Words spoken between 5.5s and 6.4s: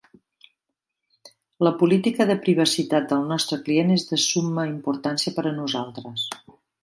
a nosaltres.